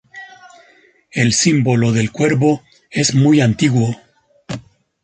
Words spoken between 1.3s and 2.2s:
símbolo del